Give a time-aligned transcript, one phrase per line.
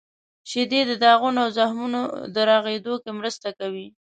[0.49, 2.01] •شیدې د داغونو او زخمونو
[2.33, 3.87] د رغیدو کې مرسته کوي.